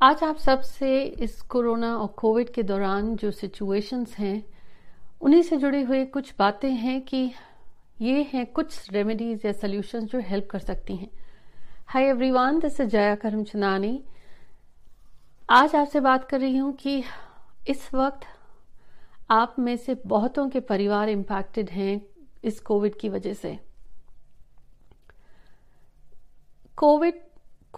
आज 0.00 0.22
आप 0.24 0.36
सबसे 0.36 1.02
इस 1.02 1.40
कोरोना 1.42 1.96
और 1.96 2.06
कोविड 2.06 2.52
के 2.54 2.62
दौरान 2.62 3.16
जो 3.16 3.30
सिचुएशंस 3.30 4.14
हैं, 4.18 4.44
उन्हीं 5.20 5.42
से 5.42 5.56
जुड़ी 5.56 5.80
हुई 5.82 6.04
कुछ 6.04 6.32
बातें 6.38 6.70
हैं 6.70 7.00
कि 7.00 7.32
ये 8.00 8.22
हैं 8.32 8.44
कुछ 8.46 8.90
रेमेडीज 8.92 9.46
या 9.46 9.52
सोल्यूशंस 9.52 10.04
जो 10.04 10.20
हेल्प 10.20 10.46
कर 10.50 10.58
सकती 10.58 10.96
हैं। 10.96 11.08
Hi 11.86 12.04
everyone 12.04 12.58
this 12.58 12.80
is 12.80 12.88
Jaya 12.88 13.14
Karamchandani 13.14 14.00
आज 15.50 15.74
आपसे 15.76 16.00
बात 16.00 16.28
कर 16.28 16.40
रही 16.40 16.56
हूँ 16.56 16.72
कि 16.76 17.02
इस 17.68 17.90
वक्त 17.94 18.26
आप 19.30 19.56
में 19.58 19.76
से 19.76 19.96
बहुतों 20.06 20.48
के 20.48 20.60
परिवार 20.60 21.08
इम्पैक्टेड 21.08 21.70
हैं 21.70 22.00
इस 22.44 22.60
कोविड 22.60 22.98
की 22.98 23.08
वजह 23.08 23.34
से। 23.34 23.58
कोविड 26.76 27.20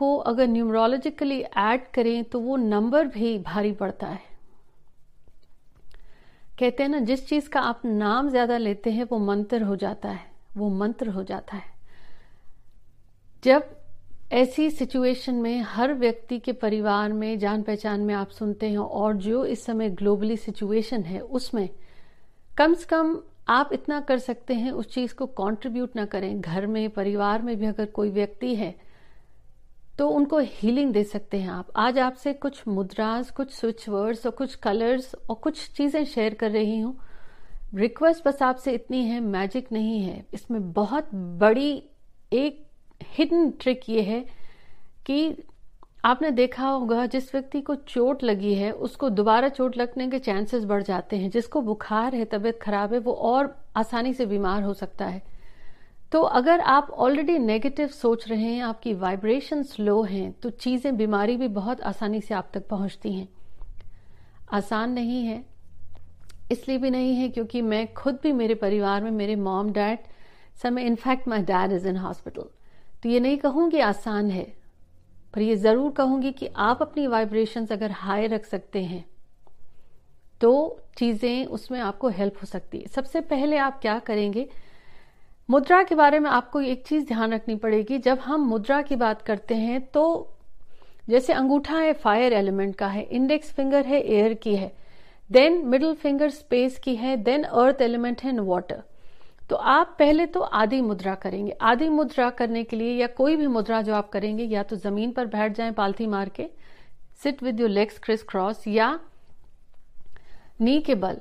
को 0.01 0.17
अगर 0.19 0.47
न्यूमरोलॉजिकली 0.49 1.41
ऐड 1.41 1.91
करें 1.95 2.25
तो 2.25 2.41
वो 2.41 2.57
नंबर 2.59 3.07
भी 3.09 3.39
भारी 3.41 3.73
पड़ता 3.75 4.07
है। 4.07 4.29
कहते 6.59 6.83
हैं 6.83 6.91
ना, 6.91 6.99
जिस 7.01 7.27
चीज़ 7.29 7.49
का 7.49 7.61
आप 7.63 7.83
नाम 7.85 8.29
ज़्यादा 8.31 8.57
लेते 8.59 8.91
हैं, 8.91 9.05
वो 9.05 9.19
मंत्र 9.19 9.63
हो 9.63 9.77
जाता 9.77 10.09
है, 10.09 10.25
वो 10.57 10.69
मंत्र 10.71 11.09
हो 11.09 11.23
जाता 11.25 11.57
है। 11.57 11.79
जब 13.45 13.77
ऐसी 14.33 14.69
सिचुएशन 14.71 15.35
में 15.35 15.61
हर 15.63 15.93
व्यक्ति 15.95 16.39
के 16.39 16.53
परिवार 16.55 17.13
में 17.13 17.39
जान 17.39 17.63
पहचान 17.63 18.01
में 18.01 18.15
आप 18.15 18.31
सुनते 18.31 18.69
हैं 18.69 18.79
और 18.79 19.17
जो 19.19 19.45
इस 19.47 19.65
समय 19.65 19.91
ग्लोबली 19.91 20.37
सिचुएशन 20.37 21.03
है, 21.03 21.21
उसमें 21.21 21.69
कम 22.51 22.75
से 22.75 22.87
कम 22.87 23.17
आप 23.49 23.73
इतना 23.73 24.01
कर 24.01 24.19
सकते 24.19 24.55
हैं, 24.55 24.71
उस 24.73 24.89
चीज़ 24.89 25.15
को 25.15 25.27
कंट्रीब्यूट 25.27 25.97
ना 25.97 26.05
करें। 26.07 26.41
घर 26.41 26.67
में, 26.67 26.89
परिवार 26.91 27.43
में 27.43 27.57
भी 27.57 27.67
अगर 27.67 27.87
कोई 27.87 28.11
व्यक्ति 28.11 28.55
है 28.55 28.75
तो 30.01 30.09
उनको 30.09 30.39
हीलिंग 30.39 30.93
दे 30.93 31.05
सकते 31.05 31.39
हैं 31.39 31.49
आप। 31.49 31.67
आज 31.77 31.99
आपसे 31.99 32.33
कुछ 32.33 32.63
मुद्रास 32.69 33.31
कुछ 33.31 33.53
स्विच 33.53 33.89
वर्ड्स 33.89 34.27
और 34.27 34.33
कुछ 34.33 34.55
कलर्स 34.55 35.15
और 35.31 35.37
कुछ 35.37 35.71
चीज़ें 35.71 36.05
शेयर 36.05 36.35
कर 36.35 36.51
रही 36.51 36.79
हूँ। 36.81 36.97
रिक्वेस्ट 37.75 38.29
बस 38.29 38.43
आपसे 38.43 38.73
इतनी 38.73 39.05
है 39.05 39.21
मैजिक 39.21 39.73
नहीं 39.73 40.01
है। 40.03 40.25
इसमें 40.35 40.73
बहुत 40.73 41.15
बड़ी 41.15 41.83
एक 42.33 42.65
हिडन 43.03 43.51
ट्रिक 43.51 43.81
ये 43.89 44.03
है 44.03 44.21
कि 45.07 45.37
आपने 46.05 46.31
देखा 46.31 46.69
होगा, 46.69 47.07
जिस 47.07 47.35
व्यक्ति 47.35 47.61
को 47.61 47.75
चोट 47.75 48.23
लगी 48.23 48.55
है, 48.55 48.73
उसको 48.73 49.09
दोबारा 49.09 49.49
चोट 49.49 49.77
लगने 49.77 50.09
के 50.11 50.19
चांसेस 50.19 50.65
बढ़ 50.65 50.83
जाते 50.83 51.17
हैं। 51.17 51.31
जिसको 51.31 51.61
बुखार 51.61 52.15
है, 52.15 52.25
तबीयत 52.25 52.61
खराब 52.63 52.93
है, 52.93 52.99
वो 52.99 53.13
और 53.13 53.57
आसानी 53.77 54.15
से 54.15 54.27
बीमार 54.27 54.63
हो 54.63 54.75
सकता 54.75 55.07
है। 55.07 55.30
तो 56.13 56.21
अगर 56.21 56.61
आप 56.61 56.91
ऑलरेडी 56.93 57.39
नेगेटिव 57.39 57.89
सोच 57.89 58.29
रहे 58.29 58.45
हैं, 58.45 58.63
आपकी 58.63 58.93
वाइब्रेशन 58.95 59.65
लो 59.81 60.03
हैं 60.05 60.31
तो 60.33 60.51
चीज़ें 60.53 60.97
बीमारी 60.97 61.37
भी 61.37 61.49
बहुत 61.51 61.81
आसानी 61.83 62.21
से 62.21 62.35
आप 62.35 62.51
तक 62.55 62.67
पहुँचती 62.69 63.13
हैं। 63.13 63.29
आसान 64.53 64.93
नहीं 64.93 65.25
है, 65.25 65.45
इसलिए 66.53 66.79
भी 66.79 66.91
नहीं 66.91 67.15
है 67.17 67.29
क्योंकि 67.29 67.61
मैं 67.63 67.93
खुद 67.95 68.19
भी 68.23 68.33
मेरे 68.35 68.55
परिवार 68.57 69.03
में, 69.03 69.11
मेरे 69.11 69.37
मॉम 69.39 69.71
डैड 69.73 69.99
समय 70.63 70.83
in fact 70.83 71.29
my 71.29 71.43
dad 71.43 71.73
is 71.73 71.87
in 71.89 71.97
hospital 71.97 72.49
तो 73.03 73.09
ये 73.09 73.21
नहीं 73.21 73.37
कहूँगी 73.39 73.81
आसान 73.81 74.31
है, 74.31 74.45
पर 75.35 75.41
ये 75.41 75.57
ज़रूर 75.57 75.93
कहूँगी 75.93 76.33
कि 76.33 76.49
आप 76.59 76.83
अपनी 76.83 77.07
वाइब्रेशंस 77.07 77.73
अगर 77.73 77.91
हाई 77.93 78.27
रख 78.27 78.45
सकते 78.47 78.83
हैं 78.85 79.05
तो 80.41 80.81
चीज़ें 80.99 81.47
उसमें 81.49 81.79
आपको 81.81 82.09
हेल्प 82.11 82.37
हो 82.37 82.47
सकती 82.47 82.79
है। 82.79 82.87
सबसे 82.89 83.21
पहले 83.23 83.57
आप 83.59 83.81
क्या 83.81 83.99
करेंगे 84.01 84.49
मुद्रा 85.51 85.83
के 85.83 85.95
बारे 85.95 86.19
में 86.19 86.29
आपको 86.31 86.61
एक 86.61 86.87
चीज़ 86.87 87.07
ध्यान 87.07 87.33
रखनी 87.33 87.55
पड़ेगी, 87.55 87.99
जब 87.99 88.19
हम 88.19 88.41
मुद्रा 88.41 88.81
की 88.83 88.97
बात 88.97 89.23
करते 89.23 89.55
हैं 89.55 89.81
तो 89.87 90.03
जैसे 91.09 91.33
अंगूठा 91.33 91.77
है 91.77 91.93
फायर 91.93 92.33
एलिमेंट 92.33 92.75
का 92.77 92.87
है 92.87 93.03
इंडेक्स 93.03 93.53
फिंगर 93.53 93.87
है 93.87 94.01
एयर 94.01 94.35
की 94.35 94.55
है 94.57 94.71
देन 95.31 95.57
मिडिल 95.67 95.95
फिंगर 95.95 96.31
स्पेस 96.31 96.79
की 96.79 96.95
है 96.97 97.17
देन 97.17 97.43
अर्थ 97.43 97.83
एलिमेंट 97.83 98.23
है 98.23 98.39
वाटर 98.41 98.83
तो 99.51 99.57
आप 99.57 99.97
पहले 99.99 100.27
तो 100.27 100.41
आदि 100.41 100.81
मुद्रा 100.81 101.15
करेंगे। 101.15 101.57
आदि 101.61 101.89
मुद्रा 101.89 102.29
करने 102.31 102.63
के 102.65 102.77
लिए 102.77 102.93
या 102.93 103.07
कोई 103.07 103.37
भी 103.37 103.47
मुद्रा 103.47 103.81
जो 103.83 103.95
आप 103.95 104.09
करेंगे, 104.09 104.45
या 104.45 104.63
तो 104.63 104.77
ज़मीन 104.77 105.13
पर 105.13 105.27
बैठ 105.27 105.57
जाएँ 105.57 105.73
पालथी 105.73 106.07
मार 106.07 106.29
के 106.29 106.47
sit 107.23 107.43
with 107.43 107.61
your 107.61 107.71
legs 107.71 107.99
crisscross 108.23 108.69
या 108.69 108.99
नी 110.61 110.81
के 110.81 110.95
बल 110.95 111.21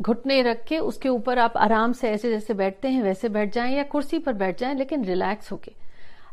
घुटने 0.00 0.40
रख 0.42 0.64
के 0.64 0.78
उसके 0.78 1.08
ऊपर 1.08 1.38
आप 1.38 1.56
आराम 1.56 1.92
से 1.92 2.10
ऐसे 2.10 2.30
जैसे 2.30 2.54
बैठते 2.54 2.88
हैं, 2.88 3.02
वैसे 3.02 3.28
बैठ 3.28 3.52
जाएँ 3.54 3.74
या 3.76 3.82
कुर्सी 3.84 4.18
पर 4.18 4.32
बैठ 4.34 4.60
जाएँ, 4.60 4.74
लेकिन 4.74 5.04
रिलैक्स 5.04 5.52
होके। 5.52 5.72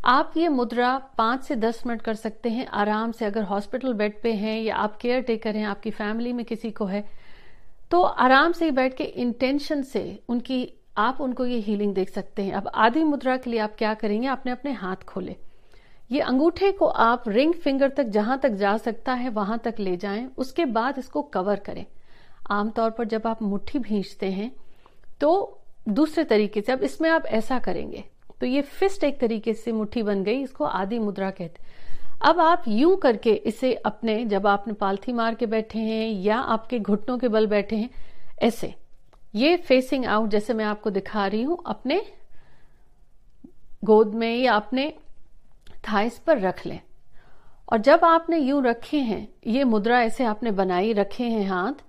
आप 0.05 0.33
ये 0.37 0.47
मुद्रा 0.49 0.97
पाँच 1.17 1.43
से 1.43 1.55
दस 1.55 1.81
मिनट 1.87 2.01
कर 2.01 2.15
सकते 2.15 2.49
हैं 2.49 2.65
आराम 2.73 3.11
से। 3.11 3.25
अगर 3.25 3.43
हॉस्पिटल 3.43 3.93
बेड 3.93 4.21
पे 4.23 4.33
हैं 4.33 4.59
या 4.61 4.75
आप 4.75 4.97
केयर 4.97 5.21
टेकर 5.21 5.55
हैं, 5.55 5.65
आपकी 5.65 5.91
फैमिली 5.91 6.33
में 6.33 6.45
किसी 6.45 6.71
को 6.71 6.85
है 6.85 7.03
तो 7.91 8.01
आराम 8.01 8.51
से 8.51 8.65
ही 8.65 8.71
बैठ 8.71 8.93
के 8.93 9.03
इंटेंशन 9.03 9.81
से 9.83 10.19
उनकी, 10.29 10.67
आप 10.97 11.21
उनको 11.21 11.45
ये 11.45 11.57
हीलिंग 11.59 11.93
देख 11.95 12.09
सकते 12.09 12.43
हैं। 12.43 12.53
अब 12.53 12.67
आधी 12.75 13.03
मुद्रा 13.03 13.35
के 13.37 13.49
लिए 13.49 13.59
आप 13.59 13.75
क्या 13.77 13.93
करेंगे? 13.93 14.27
आपने 14.27 14.51
अपने 14.51 14.71
हाथ 14.73 15.03
खोले। 15.07 15.35
ये 16.09 16.19
अंगूठे 16.21 16.71
को 16.71 16.85
आप 16.85 17.23
रिंग 17.27 17.53
फिंगर 17.55 17.89
तक 17.89 18.03
जहाँ 18.09 18.39
तक 18.39 18.49
जा 18.51 18.75
सकता 18.77 19.13
है, 19.13 19.29
वहाँ 19.29 19.57
तक 19.57 19.75
ले 19.79 19.95
जाएँ, 19.97 20.27
उसके 20.37 20.65
बाद 20.67 20.97
इसको 20.97 21.21
कवर 21.23 21.59
करें। 21.59 21.85
आमतौर 22.45 22.89
पर 22.89 23.05
जब 23.05 23.27
आप 23.27 23.41
मुट्ठी 23.41 23.79
भींचते 23.79 24.31
हैं 24.31 24.51
तो 25.21 25.59
दूसरे 25.89 26.23
तरीके 26.23 26.61
से, 26.61 26.71
अब 26.71 26.83
इसमें 26.83 27.09
आप 27.09 27.25
ऐसा 27.27 27.59
करेंगे। 27.59 28.03
तो 28.41 28.45
ये 28.45 28.61
फिस्ट 28.61 29.03
एक 29.03 29.19
तरीके 29.19 29.53
से 29.53 29.71
मुट्ठी 29.71 30.03
बन 30.03 30.23
गई, 30.23 30.41
इसको 30.43 30.65
आदि 30.65 30.99
मुद्रा 30.99 31.29
कहते 31.31 31.63
अब 32.23 32.39
आप 32.39 32.63
यूँ 32.67 32.95
करके 32.97 33.33
इसे 33.45 33.73
अपने, 33.75 34.23
जब 34.25 34.47
आपने 34.47 34.73
पालथी 34.73 35.13
मार 35.13 35.35
के 35.35 35.45
बैठे 35.45 35.79
हैं, 35.79 36.09
या 36.21 36.37
आपके 36.37 36.79
घुटनों 36.79 37.17
के 37.17 37.27
बल 37.27 37.47
बैठे 37.47 37.75
हैं, 37.75 37.89
ऐसे। 38.39 38.73
ये 39.35 39.55
फेसिंग 39.57 40.05
आउट 40.05 40.29
जैसे 40.29 40.53
मैं 40.53 40.65
आपको 40.65 40.89
दिखा 40.89 41.25
रही 41.27 41.41
हूँ, 41.43 41.57
अपने 41.65 42.01
गोद 43.85 44.13
में 44.15 44.35
या 44.35 44.53
अपने 44.53 44.93
थाइस 45.83 46.17
पर 46.17 46.39
रख 46.39 46.65
लें। 46.65 46.79
और 47.67 47.77
जब 47.79 48.05
आपने 48.05 48.37
यूँ 48.37 48.63
रखे 48.63 48.99
हैं, 48.99 49.27
ये 49.47 49.63
मुद्रा 49.63 50.01
ऐसे 50.01 50.23
आपने 50.25 50.51
बनाई, 50.53 50.93
रखे 50.93 51.23
हैं 51.23 51.47
हाथ 51.47 51.83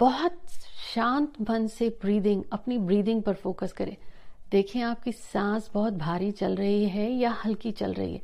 बहुत 0.00 0.38
शांत 0.94 1.32
मन 1.50 1.66
से 1.66 1.88
ब्रीदिंग 2.02 2.42
अपनी 2.52 2.78
ब्रीदिंग 2.78 3.22
पर 3.22 3.34
फोकस 3.34 3.72
करें। 3.72 3.96
देखें 4.50 4.80
आपकी 4.82 5.12
सांस 5.12 5.70
बहुत 5.74 5.92
भारी 5.92 6.30
चल 6.30 6.54
रही 6.56 6.88
है 6.88 7.10
या 7.10 7.30
हल्की 7.44 7.72
चल 7.72 7.92
रही 7.92 8.14
है। 8.14 8.20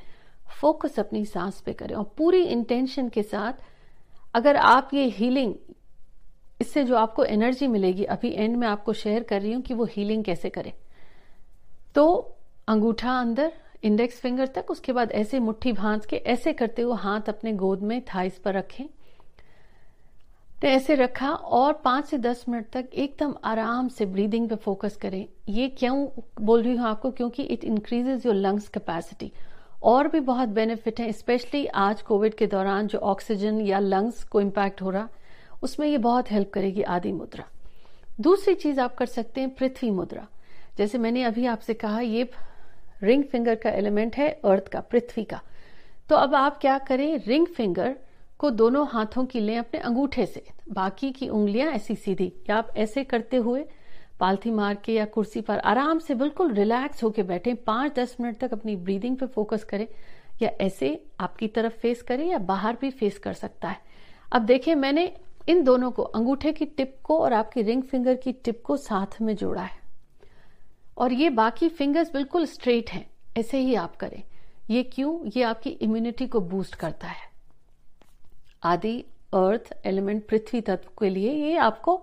फोकस 0.61 0.99
अपनी 0.99 1.25
सांस 1.25 1.61
पे 1.61 1.73
करें 1.73 1.95
और 1.95 2.05
पूरी 2.19 2.43
इंटेंशन 2.43 3.09
के 3.09 3.23
साथ 3.23 3.53
अगर 4.35 4.57
आप 4.57 4.91
ये 4.95 5.05
हीलिंग 5.09 5.55
इससे 6.61 6.85
जो 6.85 6.97
आपको 6.97 7.25
एनर्जी 7.25 7.67
मिलेगी, 7.67 8.05
अभी 8.05 8.31
एंड 8.31 8.57
में 8.57 8.67
आपको 8.69 8.93
शेयर 8.93 9.23
कर 9.23 9.41
रही 9.41 9.53
हूँ 9.53 9.63
कि 9.63 9.75
वो 9.75 9.85
हीलिंग 9.85 10.25
कैसे 10.25 10.51
करें। 10.51 10.73
तो 11.95 12.37
अंगूठा 12.69 13.19
अंदर 13.21 13.53
इंडेक्स 13.83 14.21
फिंगर 14.21 14.47
तक, 14.47 14.71
उसके 14.71 14.93
बाद 14.93 15.13
ऐसे 15.13 15.39
मुट्ठी 15.39 15.73
भांज 15.73 16.07
के, 16.07 16.17
ऐसे 16.17 16.53
करते 16.53 16.83
हुए 16.83 16.97
हाथ 16.97 17.29
अपने 17.29 17.53
गोद 17.53 17.83
में 17.83 18.01
थाइस 18.05 18.39
पर 18.39 18.55
रखें। 18.55 18.87
तो 20.63 20.69
ऐसे 20.69 20.95
रखा 20.95 21.31
और 21.31 21.73
पाँच 21.73 22.07
से 22.07 22.19
दस 22.19 22.45
मिनट 22.49 22.67
तक 22.73 22.89
एकदम 22.95 23.35
आराम 23.45 23.89
से 23.89 24.07
ब्रीदिंग 24.07 24.49
पे 24.49 24.57
फोकस 24.57 24.97
करें। 24.97 25.27
ये 25.49 25.69
क्यों 25.69 26.07
बोल 26.41 26.63
रही 26.63 26.77
हूँ 26.77 26.87
आपको? 26.87 27.11
क्योंकि 27.11 27.43
it 27.43 27.65
increases 27.65 28.27
your 28.27 28.35
lungs 28.35 28.69
capacity 28.69 29.33
और 29.83 30.09
भी 30.09 30.21
बहुत 30.21 30.49
बेनिफिट 30.49 31.01
है 31.01 31.13
स्पेशली 31.13 31.67
आज 31.67 32.03
कोविड 32.03 32.35
के 32.35 32.47
दौरान 32.47 32.87
जो 32.87 32.99
ऑक्सीजन 32.99 33.61
या 33.61 33.79
लंग्स 33.79 34.25
को 34.25 34.41
इम्पैक्ट 34.41 34.83
हो 34.83 34.91
रहा, 34.91 35.09
उसमें 35.63 35.87
ये 35.89 35.99
बहुत 35.99 36.31
हेल्प 36.31 36.51
करेगी 36.51 36.83
आदि 36.83 37.13
मुद्रा। 37.13 37.45
दूसरी 38.21 38.55
चीज़ 38.55 38.81
आप 38.81 38.95
कर 38.95 39.07
सकते 39.07 39.41
हैं, 39.41 39.51
पृथ्वी 39.51 39.91
मुद्रा। 39.91 40.27
जैसे 40.79 40.99
मैंने 40.99 41.23
अभी 41.23 41.47
आपसे 41.47 41.75
कहा, 41.75 42.01
ये 42.01 42.31
रिंग 43.03 43.25
फिंगर 43.25 43.55
का 43.55 43.71
एलिमेंट 43.71 44.17
है 44.17 44.29
अर्थ 44.45 44.69
का, 44.69 44.81
पृथ्वी 44.81 45.25
का। 45.25 45.41
तो 46.09 46.17
अब 46.17 46.35
आप 46.35 46.59
क्या 46.59 46.79
करें? 46.79 47.23
रिंग 47.27 47.47
फिंगर 47.47 47.97
को 48.39 48.51
दोनों 48.51 48.87
हाथों 48.89 49.25
की 49.25 49.41
लें 49.41 49.59
अपने 49.59 49.81
अंगूठे 49.81 50.27
से। 50.27 50.45
बाकी 50.73 51.13
की 51.13 51.29
उंगलियाँ 51.29 51.73
ऐसी 51.73 51.95
सीधी। 51.95 52.33
या 52.51 52.57
आप 52.57 52.69
ऐसे 52.77 53.05
करते 53.05 53.37
हुए 53.37 53.65
पालथी 54.21 54.51
मार 54.51 54.75
के 54.75 54.95
या 54.95 55.05
कुर्सी 55.05 55.41
पर 55.41 55.59
आराम 55.59 55.99
से 55.99 56.15
बिल्कुल 56.15 56.53
रिलैक्स 56.53 57.05
होके 57.05 57.23
बैठे। 57.23 57.55
पाँच 57.55 57.95
दस 57.95 58.17
मिनट 58.21 58.39
तक 58.39 58.53
अपनी 58.53 58.77
ब्रीदिंग 58.77 59.17
पे 59.17 59.27
फोकस 59.27 59.65
करें। 59.65 59.89
या 60.43 60.51
ऐसे 60.61 61.05
आपकी 61.21 61.49
तरफ़ 61.49 61.73
फेस 61.73 62.03
करें 62.03 62.27
या 62.29 62.39
बाहर 62.39 62.77
भी 62.81 62.91
फेस 62.91 63.19
कर 63.19 63.33
सकता 63.33 63.69
है। 63.69 63.79
अब 64.33 64.43
देखिए, 64.43 64.75
मैंने 64.75 65.17
इन 65.49 65.65
दोनों 65.65 65.91
को, 65.91 66.03
अंगूठे 66.03 66.53
की 66.53 66.65
टिप 66.65 66.97
को 67.03 67.19
और 67.19 67.33
आपकी 67.33 67.63
रिंग 67.63 67.83
फिंगर 67.83 68.15
की 68.15 68.33
टिप 68.33 68.63
को 68.65 68.77
साथ 68.77 69.23
में 69.23 69.37
जोड़ा 69.37 69.63
है। 69.63 69.79
और 70.99 71.13
ये 71.13 71.31
बाकी 71.31 71.69
फिंगर्स 71.69 72.13
बिल्कुल 72.13 72.47
स्ट्रेट 72.47 72.91
हैं। 72.91 73.11
ऐसे 73.39 73.59
ही 73.59 73.75
आप 73.75 73.97
करें। 73.97 74.23
ये 74.71 74.83
क्यों? 74.83 75.31
ये 75.37 75.43
आपकी 75.43 75.71
इम्यूनिटी 75.71 76.27
को 76.27 76.41
बूस्ट 76.41 76.75
करता 76.75 77.07
है। 77.07 77.36
आदि 78.63 78.99
अर्थ 79.35 79.73
एलिमेंट 79.87 80.27
पृथ्वी 80.27 80.61
तत्व 80.61 80.91
के 81.01 81.11
लिए 81.11 81.33
ये 81.33 81.57
आपको 81.59 81.97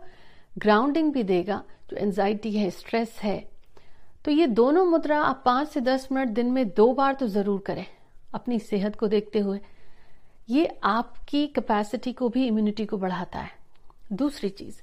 ग्राउंडिंग 0.58 1.12
भी 1.14 1.24
देगा, 1.24 1.62
जो 1.90 1.98
एंजाइटी 1.98 2.52
है 2.52 2.70
स्ट्रेस 2.70 3.18
है। 3.24 3.38
तो 4.26 4.32
ये 4.32 4.48
दोनों 4.50 4.86
मुद्रा 4.86 5.20
आप 5.20 5.42
पाँच 5.46 5.70
से 5.70 5.82
दस 5.82 6.08
मिनट 6.12 6.30
दिन 6.30 6.52
में 6.52 6.68
दो 6.70 6.94
बार 6.94 7.14
तो 7.14 7.28
ज़रूर 7.28 7.62
करें, 7.66 7.86
अपनी 8.34 8.60
सेहत 8.60 8.96
को 8.96 9.08
देखते 9.08 9.40
हुए। 9.40 9.60
ये 10.50 10.66
आपकी 10.84 11.46
कैपेसिटी 11.48 12.14
को 12.14 12.30
भी 12.30 12.46
इम्यूनिटी 12.48 12.86
को 12.86 12.98
बढ़ाता 12.98 13.40
है। 13.40 13.52
दूसरी 14.14 14.50
चीज़, 14.50 14.82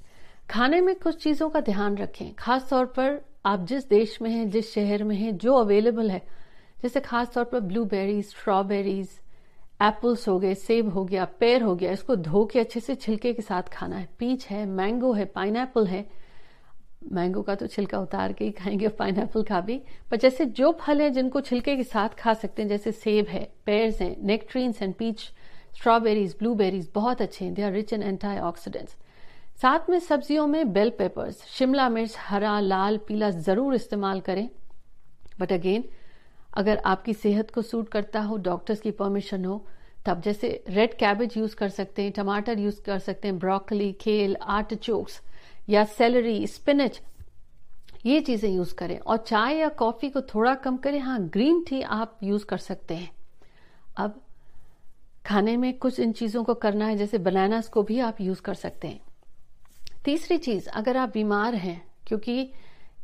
खाने 0.49 0.81
में 0.81 0.95
कुछ 0.95 1.23
चीज़ों 1.23 1.49
का 1.49 1.59
ध्यान 1.61 1.97
रखें। 1.97 2.33
खास 2.35 2.69
तौर 2.69 2.85
पर 2.87 3.19
आप 3.45 3.65
जिस 3.65 3.87
देश 3.89 4.17
में 4.21 4.29
हैं, 4.29 4.49
जिस 4.49 4.73
शहर 4.73 5.03
में 5.03 5.15
हैं, 5.15 5.37
जो 5.37 5.55
अवेलेबल 5.55 6.11
है, 6.11 6.21
जैसे 6.81 6.99
खास 6.99 7.33
तौर 7.33 7.43
पर 7.43 7.59
ब्लूबेरीज 7.61 8.25
स्ट्रॉबेरीज 8.25 9.19
एप्पल्स 9.81 10.27
हो 10.27 10.39
गए, 10.39 10.53
सेब 10.55 10.89
हो 10.89 11.03
गया 11.05 11.25
पेड़ 11.25 11.61
हो 11.63 11.75
गया, 11.75 11.91
इसको 11.91 12.15
धो 12.15 12.45
के 12.45 12.59
अच्छे 12.59 12.79
से 12.79 12.95
छिलके 12.95 13.33
के 13.33 13.41
साथ 13.41 13.63
खाना 13.63 13.95
है। 13.95 14.07
पीच 14.19 14.45
है 14.47 14.65
मैंगो 14.65 15.13
है 15.13 15.25
पाइन 15.25 15.55
है। 15.87 16.05
मैंगो 17.11 17.41
का 17.41 17.55
तो 17.55 17.67
छिलका 17.67 17.99
उतार 17.99 18.33
के 18.33 18.45
ही 18.45 18.51
खाएँगे 18.51 18.87
पाइन 18.87 19.27
का 19.37 19.61
भी। 19.61 19.81
पर 20.11 20.17
जैसे 20.17 20.45
जो 20.45 20.71
फल 20.81 21.01
है 21.01 21.09
जिनको 21.09 21.41
छिलके 21.41 21.75
के 21.75 21.83
साथ 21.83 22.09
खा 22.09 22.33
सकते 22.33 22.61
हैं, 22.61 22.69
जैसे 22.69 22.91
सेब 22.91 23.27
है 23.27 23.47
पेयर्स 23.65 24.01
हैं 24.01 24.15
nectarines 24.23 24.81
and 24.81 24.93
peach 24.93 25.19
strawberries 25.75 26.35
blueberries 26.39 26.89
बहुत 26.95 27.21
अच्छे 27.21 27.45
हैं। 27.45 27.53
They 27.53 27.61
are 27.61 27.71
rich 27.71 27.93
in 27.93 28.03
antioxidants 28.39 28.95
साथ 29.61 29.89
में 29.89 29.99
सब्जियों 29.99 30.45
में 30.47 30.73
बेल 30.73 30.89
पेपर्स 30.89 31.43
शिमला 31.47 31.89
मिर्च, 31.89 32.15
हरा, 32.19 32.59
लाल, 32.59 32.97
पीला 32.97 33.29
ज़रूर 33.29 33.75
इस्तेमाल 33.75 34.19
करें। 34.19 34.49
बट 35.39 35.51
अगेन 35.53 35.83
अगर 36.53 36.77
आपकी 36.77 37.13
सेहत 37.13 37.51
को 37.51 37.61
सूट 37.61 37.89
करता 37.89 38.21
हो 38.21 38.37
डॉक्टर्स 38.37 38.81
की 38.81 38.91
परमिशन 38.91 39.45
हो, 39.45 39.67
तब 40.05 40.21
जैसे 40.21 40.63
रेड 40.67 40.93
कैबेज 40.93 41.37
यूज़ 41.37 41.55
कर 41.55 41.69
सकते 41.69 42.01
हैं, 42.01 42.11
टमाटर 42.11 42.59
यूज़ 42.59 42.81
कर 42.81 42.99
सकते 42.99 43.27
हैं 43.27 43.39
ब्रोकली 43.39 43.93
खेल 43.93 44.35
आट 44.35 44.49
आर्टिचोक्स 44.49 45.21
या 45.69 45.85
सेलरी 45.85 46.47
स्पिनच 46.47 47.01
ये 48.05 48.21
चीज़ें 48.21 48.49
यूज़ 48.49 48.75
करें। 48.75 48.99
और 48.99 49.17
चाय 49.17 49.55
या 49.55 49.69
कॉफ़ी 49.69 50.09
को 50.09 50.21
थोड़ा 50.21 50.55
कम 50.55 50.77
करें। 50.77 50.99
हाँ 50.99 51.21
ग्रीन 51.21 51.63
टी 51.63 51.81
आप 51.81 52.19
यूज़ 52.23 52.45
कर 52.45 52.57
सकते 52.57 52.93
हैं। 52.93 53.11
अब 53.97 54.21
खाने 55.25 55.57
में 55.57 55.77
कुछ 55.77 55.99
इन 55.99 56.11
चीज़ों 56.11 56.43
को 56.43 56.53
करना 56.53 56.85
है, 56.85 56.97
जैसे 56.97 57.17
बनानास 57.17 57.67
को 57.67 57.83
भी 57.83 57.99
आप 57.99 58.21
यूज़ 58.21 58.41
कर 58.41 58.53
सकते 58.53 58.87
हैं। 58.87 58.99
तीसरी 60.05 60.37
चीज़, 60.37 60.69
अगर 60.69 60.97
आप 60.97 61.09
बीमार 61.09 61.55
हैं, 61.55 61.91
क्योंकि 62.07 62.51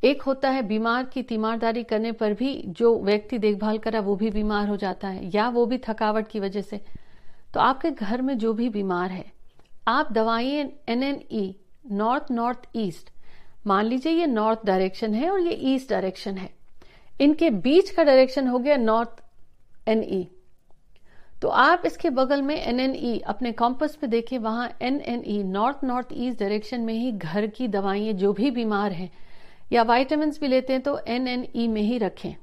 एक 0.03 0.21
होता 0.21 0.49
है 0.49 0.61
बीमार 0.61 1.05
की 1.05 1.21
तीमारदारी 1.23 1.83
करने 1.83 2.11
पर 2.11 2.33
भी 2.33 2.53
जो 2.69 2.97
व्यक्ति 2.99 3.38
देखभाल 3.38 3.77
करा, 3.77 3.99
वो 3.99 4.15
भी 4.15 4.29
बीमार 4.31 4.67
हो 4.69 4.75
जाता 4.77 5.07
है, 5.07 5.29
या 5.35 5.47
वो 5.49 5.65
भी 5.65 5.77
थकावट 5.79 6.27
की 6.27 6.39
वजह 6.39 6.61
से। 6.61 6.81
तो 7.53 7.59
आपके 7.59 7.91
घर 7.91 8.21
में 8.21 8.38
जो 8.38 8.53
भी 8.53 8.69
बीमार 8.69 9.11
है, 9.11 9.25
आप 9.88 10.11
दवाइयाँ 10.13 10.65
N 10.89 11.03
N 11.03 11.21
E 11.31 11.55
north 11.91 12.31
north 12.31 12.67
east 12.75 13.11
मान 13.67 13.85
लीजिए 13.85 14.11
ये 14.13 14.25
नॉर्थ 14.27 14.65
डायरेक्शन 14.65 15.13
है 15.13 15.29
और 15.29 15.39
ये 15.39 15.53
ईस्ट 15.73 15.89
डायरेक्शन 15.89 16.38
है। 16.38 16.49
इनके 17.21 17.49
बीच 17.49 17.89
का 17.89 18.03
डायरेक्शन 18.03 18.47
हो 18.47 18.59
गया 18.59 18.75
नॉर्थ 18.77 19.23
एन 19.89 20.03
ई 20.03 20.27
तो 21.41 21.47
आप 21.47 21.83
इसके 21.85 22.09
बगल 22.09 22.41
में 22.41 22.55
एन 22.55 22.79
एन 22.79 22.95
ई 22.95 23.17
अपने 23.27 23.51
कॉम्पस 23.51 23.95
पे 23.95 24.07
देखें 24.07 24.38
वहाँ 24.39 24.69
N 24.81 24.99
N 25.01 25.23
E 25.27 25.41
north 25.44 25.83
north 25.83 26.07
east 26.13 26.39
direction 26.39 26.81
में 26.81 26.94
ही 26.94 27.11
घर 27.11 27.47
की 27.47 27.67
दवाइयाँ 27.67 28.13
जो 28.13 28.31
भी 28.33 28.51
बीमार 28.51 28.91
हैं 28.91 29.09
या 29.71 29.83
वाइटामिन 29.83 30.31
भी 30.41 30.47
लेते 30.47 30.73
हैं 30.73 30.81
तो 30.81 30.97
एन 31.07 31.27
एन 31.27 31.47
ई 31.55 31.67
में 31.67 31.81
ही 31.81 31.97
रखें। 31.97 32.35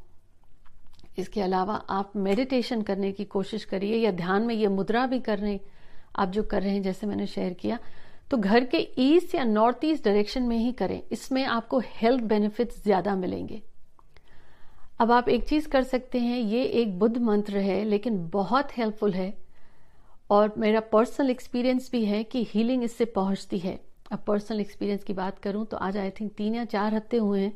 इसके 1.19 1.41
अलावा 1.41 1.75
आप 1.91 2.12
मेडिटेशन 2.19 2.82
करने 2.82 3.12
की 3.12 3.25
कोशिश 3.26 3.65
करिए 3.65 3.97
या 3.97 4.11
ध्यान 4.12 4.43
में 4.43 4.55
ये 4.55 4.69
मुद्रा 4.71 5.06
भी 5.06 5.21
कर 5.21 5.38
रहे 5.38 5.59
आप 6.17 6.31
जो 6.31 6.43
कर 6.43 6.62
रहे 6.62 6.73
हैं, 6.73 6.82
जैसे 6.82 7.06
मैंने 7.06 7.26
शेयर 7.26 7.53
किया 7.53 7.79
तो 8.31 8.37
घर 8.37 8.65
के 8.65 8.79
ईस्ट 8.99 9.35
या 9.35 9.44
नॉर्थ 9.44 9.85
ईस्ट 9.85 10.05
डायरेक्शन 10.05 10.43
में 10.43 10.56
ही 10.59 10.73
करें। 10.73 11.00
इसमें 11.12 11.44
आपको 11.44 11.79
हेल्थ 11.87 12.23
बेनिफिट्स 12.25 12.82
ज़्यादा 12.85 13.15
मिलेंगे। 13.17 13.61
अब 15.00 15.11
आप 15.12 15.29
एक 15.29 15.49
चीज़ 15.49 15.69
कर 15.69 15.82
सकते 15.82 16.19
हैं, 16.19 16.38
ये 16.38 16.62
एक 16.62 16.99
बुद्ध 16.99 17.17
मंत्र 17.19 17.59
है, 17.59 17.82
लेकिन 17.85 18.19
बहुत 18.31 18.77
हेल्पफुल 18.79 19.12
है। 19.12 19.32
और 20.31 20.55
मेरा 20.59 20.81
पर्सनल 20.93 21.31
एक्सपीरियंस 21.31 21.91
भी 21.93 22.05
है 22.05 22.23
कि 22.25 22.47
हीलिंग 22.50 22.85
इससे 22.85 23.05
पहुँचती 23.05 23.59
है। 23.59 23.79
अब 24.06 24.19
पर्सनल 24.27 24.61
एक्सपीरियंस 24.61 25.05
की 25.05 25.12
बात 25.12 25.39
करूँ 25.39 25.65
तो 25.67 25.77
आज 25.77 25.97
आई 25.97 26.11
थिंक 26.11 26.33
तीन 26.33 26.55
या 26.55 26.65
चार 26.67 26.95
हफ़्ते 26.95 27.17
हुए 27.17 27.41
हैं। 27.41 27.53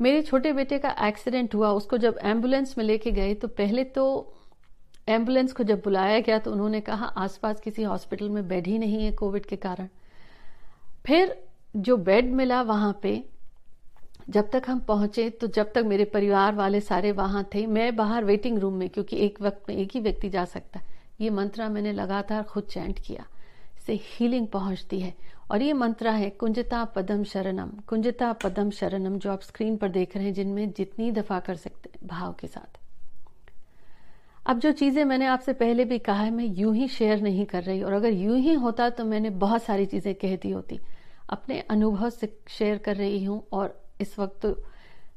मेरे 0.00 0.22
छोटे 0.22 0.52
बेटे 0.52 0.78
का 0.78 0.94
एक्सीडेंट 1.02 1.54
हुआ, 1.54 1.70
उसको 1.70 1.98
जब 1.98 2.18
एंबुलेंस 2.22 2.74
में 2.78 2.84
लेके 2.84 3.10
गए 3.12 3.34
तो 3.34 3.48
पहले 3.50 3.84
तो 3.84 4.04
एंबुलेंस 5.08 5.52
को 5.52 5.64
जब 5.64 5.80
बुलाया 5.84 6.20
गया 6.20 6.38
तो 6.38 6.52
उन्होंने 6.52 6.80
कहा, 6.80 7.06
आसपास 7.06 7.60
किसी 7.60 7.82
हॉस्पिटल 7.82 8.28
में 8.28 8.46
बेड 8.48 8.66
ही 8.66 8.78
नहीं 8.78 9.02
है 9.04 9.10
कोविड 9.12 9.46
के 9.46 9.56
कारण। 9.56 9.88
फिर 11.06 11.36
जो 11.76 11.96
बेड 11.98 12.32
मिला 12.32 12.62
वहाँ 12.62 12.98
पे, 13.02 13.22
जब 14.30 14.50
तक 14.50 14.62
हम 14.68 14.78
पहुँचे 14.80 15.28
तो 15.30 15.46
जब 15.48 15.72
तक 15.72 15.84
मेरे 15.86 16.04
परिवार 16.06 16.54
वाले 16.54 16.80
सारे 16.80 17.12
वहाँ 17.12 17.44
थे, 17.54 17.66
मैं 17.66 17.94
बाहर 17.96 18.24
वेटिंग 18.24 18.58
रूम 18.58 18.74
में, 18.74 18.88
क्योंकि 18.88 19.16
एक 19.16 19.40
वक्त 19.42 19.68
में 19.68 19.76
एक 19.76 19.90
ही 19.94 20.00
व्यक्ति 20.00 20.30
जा 20.30 20.44
सकता। 20.46 20.80
ये 21.20 21.30
मंत्रा 21.30 21.68
मैंने 21.68 21.92
लगातार 21.92 22.42
खुद 22.42 22.64
चैंट 22.64 22.98
किया। 22.98 23.26
से 23.86 24.00
हीलिंग 24.02 24.46
पहुँचती 24.46 25.00
है। 25.00 25.14
और 25.50 25.62
ये 25.62 25.72
मंत्रा 25.72 26.12
है, 26.12 26.30
कुंजता 26.30 26.84
पदम 26.84 27.24
शरणम। 27.24 27.70
कुंजता 27.86 28.32
पदम 28.32 28.70
शरणम 28.70 29.18
जो 29.18 29.32
आप 29.32 29.42
स्क्रीन 29.42 29.76
पर 29.76 29.88
देख 29.88 30.16
रहे 30.16 30.26
हैं, 30.26 30.32
जिनमें 30.34 30.70
जितनी 30.70 31.10
दफ़ा 31.12 31.40
कर 31.40 31.54
सकते 31.54 31.90
हैं 31.94 32.08
भाव 32.08 32.32
के 32.32 32.46
साथ। 32.46 32.78
अब 34.46 34.58
जो 34.58 34.72
चीज़ें 34.72 35.04
मैंने 35.04 35.26
आपसे 35.26 35.52
पहले 35.52 35.84
भी 35.84 35.98
कहा 35.98 36.22
है, 36.22 36.30
मैं 36.30 36.44
यूँ 36.44 36.74
ही 36.76 36.88
शेयर 36.88 37.20
नहीं 37.20 37.46
कर 37.46 37.62
रही। 37.62 37.82
और 37.82 37.92
अगर 37.92 38.12
यूँ 38.12 38.38
ही 38.38 38.54
होता 38.54 38.88
तो 38.90 39.04
मैंने 39.04 39.30
बहुत 39.30 39.62
सारी 39.62 39.86
चीज़ें 39.86 40.14
कह 40.14 40.36
दी 40.36 40.50
होती। 40.50 40.80
अपने 41.30 41.60
अनुभव 41.60 42.10
से 42.10 42.36
शेयर 42.48 42.78
कर 42.78 42.96
रही 42.96 43.24
हूँ 43.24 43.42
और 43.52 43.82
इस 44.00 44.18
वक्त 44.18 44.46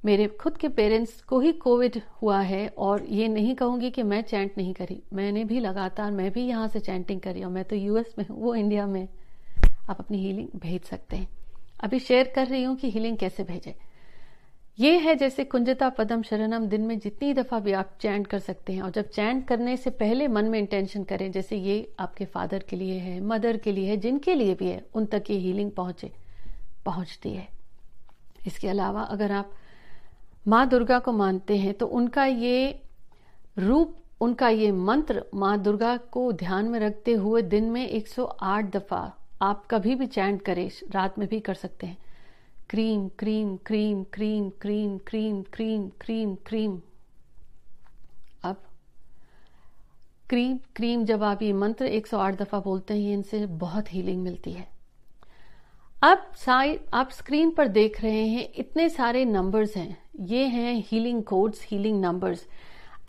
मेरे 0.03 0.27
खुद 0.41 0.57
के 0.57 0.67
पेरेंट्स 0.69 1.21
को 1.21 1.39
ही 1.39 1.51
कोविड 1.53 1.99
हुआ 2.21 2.39
है 2.41 2.67
और 2.69 3.05
ये 3.05 3.27
नहीं 3.27 3.55
कहूँगी 3.55 3.89
कि 3.91 4.03
मैं 4.03 4.21
चैंट 4.21 4.57
नहीं 4.57 4.73
करी। 4.73 5.01
मैंने 5.13 5.44
भी 5.45 5.59
लगातार, 5.59 6.11
मैं 6.11 6.31
भी 6.31 6.45
यहाँ 6.47 6.67
से 6.67 6.79
चैंटिंग 6.79 7.21
करी 7.21 7.44
और 7.44 7.51
मैं 7.51 7.63
तो 7.63 7.75
यूएस 7.75 8.13
में 8.19 8.25
हूँ, 8.27 8.41
वो 8.41 8.55
इंडिया 8.55 8.85
में 8.88 9.07
आप 9.89 9.99
अपनी 9.99 10.17
हीलिंग 10.17 10.47
भेज 10.59 10.83
सकते 10.83 11.17
हैं। 11.17 11.27
अभी 11.83 11.99
शेयर 11.99 12.31
कर 12.35 12.47
रही 12.47 12.63
हूँ 12.63 12.75
कि 12.75 12.89
हीलिंग 12.91 13.17
कैसे 13.17 13.44
भेजे। 13.44 13.75
ये 14.77 14.97
है 14.99 15.15
जैसे 15.15 15.44
कुंजता 15.44 15.89
पदम 15.89 16.21
शरणम, 16.21 16.65
दिन 16.65 16.81
में 16.81 16.97
जितनी 16.99 17.33
दफ़ा 17.33 17.59
भी 17.59 17.71
आप 17.73 17.97
चैंट 18.01 18.27
कर 18.27 18.39
सकते 18.39 18.73
हैं 18.73 18.81
और 18.81 18.91
जब 18.91 19.09
चैंट 19.09 19.47
करने 19.47 19.75
से 19.77 19.89
पहले 19.91 20.27
मन 20.27 20.45
में 20.45 20.59
इंटेंशन 20.59 21.03
करें, 21.03 21.31
जैसे 21.31 21.57
ये 21.57 21.94
आपके 21.99 22.25
फादर 22.25 22.63
के 22.69 22.75
लिए 22.75 22.97
है 22.99 23.19
मदर 23.21 23.57
के 23.57 23.71
लिए 23.71 23.89
है, 23.89 23.97
जिनके 23.97 24.35
लिए 24.35 24.55
भी 24.55 24.67
है, 24.67 24.83
उन 24.94 25.05
तक 25.05 25.23
ये 25.29 25.38
हीलिंग 25.38 25.71
पहुँचे, 25.71 26.11
पहुँचती 26.85 27.33
है। 27.33 27.47
इसके 28.47 28.67
अलावा 28.67 29.01
अगर 29.03 29.31
आप 29.31 29.53
माँ 30.47 30.67
दुर्गा 30.69 30.99
को 30.99 31.11
मानते 31.11 31.57
हैं 31.57 31.73
तो 31.73 31.85
उनका 31.85 32.25
ये 32.25 32.79
रूप, 33.59 33.95
उनका 34.21 34.49
ये 34.49 34.71
मंत्र 34.71 35.23
माँ 35.35 35.57
दुर्गा 35.59 35.95
को 36.11 36.31
ध्यान 36.31 36.65
में 36.65 36.79
रखते 36.79 37.13
हुए 37.13 37.41
दिन 37.41 37.63
में 37.63 37.88
108 37.89 38.71
दफ़ा 38.75 38.99
आप 39.42 39.66
कभी 39.71 39.95
भी 39.95 40.07
चैंट 40.07 40.42
करें, 40.42 40.69
रात 40.92 41.19
में 41.19 41.27
भी 41.27 41.39
कर 41.39 41.54
सकते 41.54 41.87
हैं। 41.87 41.97
Cream 42.69 43.07
cream 43.09 43.56
cream 43.57 44.04
cream 44.04 44.49
cream 44.61 44.97
cream 44.97 45.42
cream 45.54 45.87
cream 46.01 46.35
cream. 46.45 46.80
अब 48.44 48.61
क्रीम 50.30 50.57
क्रीम 50.75 51.06
जब 51.06 51.23
आप 51.23 51.42
ये 51.42 51.54
मंत्र 51.54 51.85
108 51.87 52.42
दफ़ा 52.42 52.59
बोलते 52.59 52.94
हैं 52.94 53.13
इनसे 53.13 53.45
बहुत 53.45 53.94
हीलिंग 53.94 54.21
मिलती 54.23 54.51
है। 54.51 54.77
अब 56.01 56.25
साइड 56.37 56.80
आप 56.94 57.11
स्क्रीन 57.11 57.49
पर 57.51 57.68
देख 57.68 58.01
रहे 58.01 58.25
हैं, 58.25 58.47
इतने 58.56 58.87
सारे 58.89 59.23
नंबर्स 59.25 59.75
हैं। 59.77 59.97
ये 60.21 60.44
हैं 60.45 60.73
हीलिंग 60.87 61.21
कोड्स 61.23 61.66
हीलिंग 61.71 61.99
नंबर्स 62.01 62.45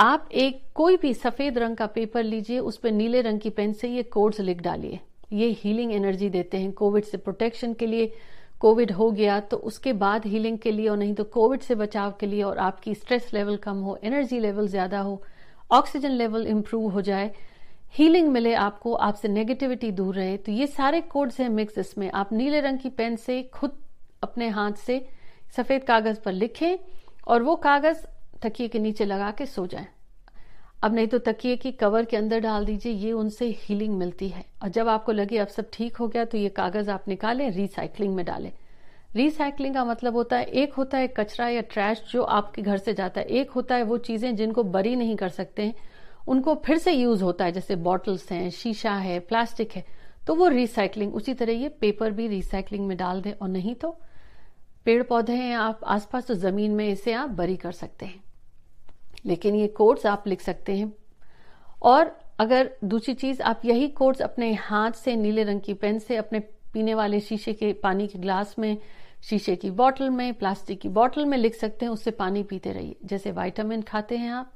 आप 0.00 0.28
एक 0.35 0.62
कोई 0.75 0.97
भी 0.97 1.12
सफ़ेद 1.14 1.59
रंग 1.59 1.76
का 1.76 1.87
पेपर 1.88 2.23
लीजिए, 2.23 2.59
उस 2.59 2.76
पर 2.76 2.90
नीले 2.90 3.21
रंग 3.21 3.40
की 3.40 3.50
पेन 3.50 3.73
से 3.73 3.88
ये 3.88 4.02
कोड्स 4.04 4.40
लिख 4.40 4.61
डालिए। 4.62 5.00
ये 5.33 5.50
हीलिंग 5.54 5.92
एनर्जी 5.92 6.28
देते 6.28 6.59
हैं 6.59 6.73
कोविड 6.73 7.04
से 7.04 7.16
प्रोटेक्शन 7.18 7.75
के 7.75 7.87
लिए। 7.87 8.12
कोविड 8.61 8.92
हो 8.92 9.11
गया 9.11 9.38
तो 9.42 9.57
उसके 9.59 9.92
बाद 9.95 10.26
हीलिंग 10.26 10.59
के 10.59 10.71
लिए 10.73 10.88
और 10.88 10.97
नहीं 10.97 11.14
तो 11.14 11.25
कोविड 11.26 11.61
से 11.61 11.75
बचाव 11.75 12.14
के 12.21 12.26
लिए 12.26 12.42
और 12.42 12.59
आपकी 12.61 12.95
स्ट्रेस 12.95 13.30
लेवल 13.35 13.57
कम 13.59 13.80
हो 13.80 13.99
एनर्जी 14.02 14.40
लेवल 14.40 14.68
ज़्यादा 14.68 15.00
हो 15.00 15.23
ऑक्सीजन 15.71 16.11
लेवल 16.12 16.47
इंप्रूव 16.47 16.90
हो 16.90 17.00
जाए। 17.02 17.30
हीलिंग 17.95 18.28
मिले 18.28 18.52
आपको, 18.54 18.92
आपसे 18.95 19.28
नेगेटिविटी 19.28 19.90
दूर 19.92 20.14
रहे 20.14 20.37
तो 20.37 20.52
ये 20.52 20.66
सारे 20.66 21.00
कोड्स 21.02 21.40
हैं 21.40 21.49
मिक्स 21.49 21.78
इसमें। 21.78 22.11
आप 22.11 22.33
नीले 22.33 22.61
रंग 22.61 22.78
की 22.78 22.88
पेन 22.90 23.16
से 23.16 23.42
खुद 23.54 23.73
अपने 24.23 24.49
हाथ 24.49 24.73
से 24.76 25.04
सफ़ेद 25.57 25.85
कागज़ 25.85 26.21
पर 26.21 26.33
लिखें 26.33 26.76
और 27.26 27.42
वो 27.42 27.57
कागज़ 27.57 28.04
तकिए 28.42 28.68
के 28.68 28.78
नीचे 28.78 29.04
लगा 29.04 29.30
के 29.30 29.47
सो 29.47 29.66
जाएँ। 29.66 29.87
अब 30.83 30.95
नहीं 30.95 31.07
तो 31.07 31.18
तकिए 31.18 31.57
की 31.57 31.73
कवर 31.73 32.04
के 32.04 32.16
अंदर 32.16 32.40
डाल 32.40 32.64
दीजिए, 32.64 32.92
ये 32.92 33.12
उनसे 33.12 33.47
हीलिंग 33.59 33.97
मिलती 33.99 34.28
है। 34.28 34.45
और 34.62 34.68
जब 34.68 34.88
आपको 34.88 35.12
लगे 35.12 35.38
अब 35.38 35.49
सब 35.49 35.71
ठीक 35.73 35.97
हो 35.97 36.09
गया 36.09 36.25
तो 36.25 36.38
ये 36.38 36.49
कागज़ 36.50 36.90
आप 36.90 37.09
निकालें 37.09 37.50
रिसाइकलिंग 37.50 38.14
में 38.14 38.25
डालें। 38.26 38.52
रिसाइकलिंग 39.14 39.75
का 39.75 39.85
मतलब 39.85 40.14
होता 40.14 40.37
है, 40.37 40.45
एक 40.45 40.75
होता 40.75 40.99
है 40.99 41.09
कचरा 41.09 41.49
या 41.49 41.61
ट्रैश 41.62 42.04
जो 42.12 42.23
आपके 42.23 42.62
घर 42.62 42.78
से 42.78 42.95
जाता 42.95 43.21
है। 43.21 43.26
एक 43.26 43.50
होता 43.50 43.75
है 43.75 43.83
वो 43.83 43.99
चीज़ें 43.99 44.35
जिनको 44.37 44.62
बरी 44.64 44.97
नहीं 44.97 45.16
कर 45.16 45.28
सकते 45.30 45.62
हैं 45.62 45.75
उनको 46.28 46.54
फिर 46.54 46.78
से 46.78 46.92
यूज़ 46.92 47.23
होता 47.23 47.44
है, 47.44 47.52
जैसे 47.52 47.76
बॉटल्स 47.76 48.30
हैं, 48.32 48.50
शीशा 48.50 48.92
है 48.92 49.18
प्लास्टिक 49.20 49.73
है 49.73 49.85
तो 50.26 50.35
वो 50.35 50.49
रिसाइकलिंग 50.49 51.14
उसी 51.14 51.35
तरह 51.35 51.52
ये 51.52 51.68
पेपर 51.68 52.11
भी 52.11 52.28
रिसाइकलिंग 52.28 52.87
में 52.87 52.97
डाल 52.97 53.23
दें 53.23 53.32
और 53.32 53.49
नहीं 53.49 53.75
तो 53.75 53.99
पेड़ 54.85 55.02
पौधे 55.02 55.32
हैं, 55.32 55.54
आप 55.54 55.80
आसपास 55.85 56.26
तो 56.26 56.35
ज़मीन 56.35 56.75
में 56.75 56.88
इसे 56.88 57.12
आप 57.12 57.30
बरी 57.30 57.56
कर 57.56 57.73
सकते 57.73 58.06
हैं। 58.06 58.20
लेकिन 59.26 59.54
ये 59.54 59.66
कोड्स 59.66 60.06
आप 60.06 60.26
लिख 60.26 60.40
सकते 60.40 60.76
हैं। 60.76 60.92
और 61.82 62.18
अगर 62.38 62.70
दूसरी 62.85 63.14
चीज़, 63.14 63.42
आप 63.42 63.62
यही 63.64 63.88
कोड्स 63.88 64.23
अपने 64.23 64.52
हाथ 64.52 64.92
से, 64.92 65.16
नीले 65.16 65.42
रंग 65.42 65.61
की 65.61 65.75
पेन 65.75 65.99
से, 65.99 66.16
अपने 66.16 66.40
पीने 66.73 66.94
वाले 66.94 67.20
शीशे 67.20 67.52
के 67.52 67.73
पानी 67.73 68.06
के 68.06 68.18
ग्लास 68.18 68.54
में, 68.58 68.76
शीशे 69.23 69.56
की 69.56 69.70
बोतल 69.70 70.11
में 70.11 70.35
प्लास्टिक 70.35 70.80
की 70.80 70.88
बोतल 70.88 71.25
में 71.25 71.38
लिख 71.38 71.54
सकते 71.54 71.87
हैं, 71.87 71.92
उससे 71.92 72.11
पानी 72.11 72.42
पीते 72.42 72.73
रहिए। 72.73 72.97
जैसे 73.04 73.30
वाइटामिन 73.30 73.82
खाते 73.82 74.16
हैं 74.16 74.30
आप 74.30 74.52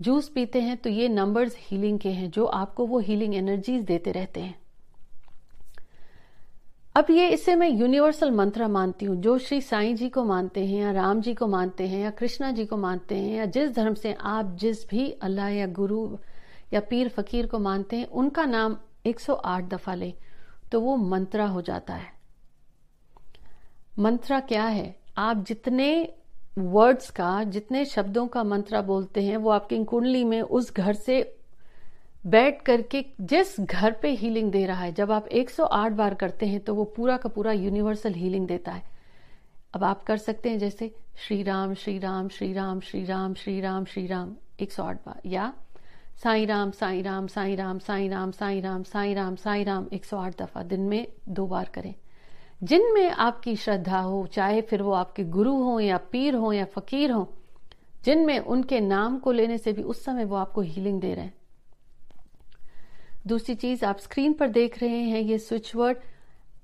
जूस 0.00 0.28
पीते 0.28 0.60
हैं 0.60 0.76
तो 0.76 0.90
ये 0.90 1.08
नंबर्स 1.08 1.56
हीलिंग 1.60 1.98
के 1.98 2.10
हैं, 2.10 2.30
जो 2.30 2.44
आपको 2.44 2.86
वो 2.86 2.98
हीलिंग 2.98 3.34
एनर्जीज 3.34 3.82
देते 3.82 4.12
रहते 4.12 4.40
हैं। 4.40 4.54
अब 6.96 7.06
ये 7.10 7.28
इसे 7.28 7.54
मैं 7.54 7.68
यूनिवर्सल 7.68 8.30
मंत्र 8.30 8.66
मानती 8.68 9.06
हूँ, 9.06 9.16
जो 9.16 9.36
श्री 9.38 9.60
साईं 9.60 9.96
जी 9.96 10.08
को 10.08 10.24
मानते 10.24 10.64
हैं 10.66 10.80
या 10.80 10.90
राम 10.92 11.20
जी 11.20 11.34
को 11.34 11.46
मानते 11.46 11.86
हैं 11.88 12.00
या 12.00 12.10
कृष्णा 12.10 12.50
जी 12.50 12.64
को 12.66 12.76
मानते 12.76 13.14
हैं 13.14 13.36
या 13.36 13.44
जिस 13.46 13.70
धर्म 13.70 13.94
से 13.94 14.12
आप 14.12 14.56
जिस 14.56 14.88
भी 14.88 15.10
अल्लाह 15.12 15.48
या 15.48 15.66
गुरु 15.72 16.06
या 16.72 16.80
पीर 16.80 17.08
फकीर 17.08 17.46
को 17.46 17.58
मानते 17.58 17.96
हैं, 17.96 18.06
उनका 18.06 18.44
नाम 18.44 18.76
108 19.06 19.68
दफ़ा 19.68 19.94
लें 19.94 20.12
तो 20.72 20.80
वो 20.80 20.96
मंत्रा 20.96 21.46
हो 21.46 21.62
जाता 21.62 21.94
है। 21.94 22.12
मंत्रा 23.98 24.40
क्या 24.40 24.64
है? 24.64 24.94
आप 25.18 25.44
जितने 25.44 26.14
वर्ड्स 26.58 27.10
का, 27.10 27.42
जितने 27.44 27.84
शब्दों 27.84 28.26
का 28.26 28.42
मंत्रा 28.44 28.80
बोलते 28.82 29.22
हैं, 29.22 29.36
वो 29.36 29.50
आपकी 29.50 29.84
कुंडली 29.84 30.24
में 30.24 30.40
उस 30.42 30.72
घर 30.74 30.94
से 30.94 31.22
बैठ 32.26 32.62
करके 32.62 33.04
जिस 33.20 33.58
घर 33.60 33.92
पे 33.92 34.10
हीलिंग 34.10 34.50
दे 34.52 34.64
रहा 34.66 34.82
है, 34.82 34.92
जब 34.92 35.12
आप 35.12 35.28
108 35.32 35.92
बार 35.92 36.14
करते 36.14 36.46
हैं 36.46 36.60
तो 36.60 36.74
वो 36.74 36.84
पूरा 36.96 37.16
का 37.16 37.28
पूरा 37.28 37.52
यूनिवर्सल 37.52 38.14
हीलिंग 38.14 38.46
देता 38.46 38.72
है। 38.72 38.82
अब 39.74 39.84
आप 39.84 40.02
कर 40.02 40.16
सकते 40.16 40.50
हैं 40.50 40.58
जैसे 40.58 40.90
श्री 41.18 41.42
राम 41.42 41.74
श्री 41.74 41.98
राम 41.98 42.28
श्री 42.28 42.52
राम 42.52 42.80
श्री 42.80 43.04
राम 43.04 43.34
श्री 43.34 43.60
राम 43.60 43.84
श्री 43.84 44.06
राम 44.06 44.34
108 44.60 44.96
बार। 45.06 45.20
या 45.26 45.52
साई 46.22 46.44
राम 46.44 46.70
साई 46.70 47.02
राम 47.02 47.26
साई 47.26 47.56
राम 47.56 47.78
साई 47.78 48.08
राम 48.08 48.30
साई 48.32 48.60
राम 48.60 48.82
साई 48.84 49.14
राम 49.14 49.34
साई 49.36 49.64
राम 49.64 49.86
108 49.92 50.38
दफ़ा 50.42 50.62
दिन 50.62 50.80
में 50.80 51.06
दो 51.28 51.46
बार 51.46 51.70
करें। 51.74 51.94
जिनमें 52.62 53.10
आपकी 53.10 53.56
श्रद्धा 53.56 53.98
हो, 54.00 54.26
चाहे 54.26 54.60
फिर 54.60 54.82
वो 54.82 54.92
आपके 54.92 55.24
गुरु 55.24 55.54
हो 55.56 55.80
या 55.80 55.96
पीर 55.96 56.34
हो 56.34 56.52
या 56.52 56.64
फकीर 56.64 57.10
हो, 57.10 57.32
जिनमें 58.04 58.38
उनके 58.38 58.80
नाम 58.80 59.18
को 59.18 59.32
लेने 59.32 59.58
से 59.58 59.72
भी 59.72 59.82
उस 59.82 60.04
समय 60.04 60.24
वो 60.24 60.36
आपको 60.36 60.60
हीलिंग 60.60 61.00
दे 61.00 61.14
रहे 61.14 61.24
हैं। 61.24 61.34
दूसरी 63.26 63.54
चीज़ 63.54 63.84
आप 63.84 63.98
स्क्रीन 63.98 64.32
पर 64.32 64.48
देख 64.48 64.82
रहे 64.82 65.00
हैं, 65.00 65.20
ये 65.20 65.38
switch 65.38 65.74
word 65.74 65.98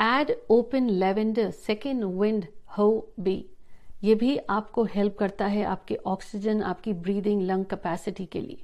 ad 0.03 0.37
open 0.51 0.89
lavender 0.89 1.51
second 1.51 2.05
wind 2.05 2.47
हो 2.79 3.09
बी 3.21 3.45
ये 4.05 4.15
भी 4.15 4.37
आपको 4.37 4.85
हेल्प 4.85 5.17
करता 5.19 5.47
है 5.47 5.65
आपके 5.65 5.95
ऑक्सीजन 5.95 6.63
आपकी 6.63 6.93
ब्रीदिंग 6.93 7.43
लंग 7.43 7.65
कैपेसिटी 7.65 8.27
के 8.27 8.41
लिए। 8.41 8.63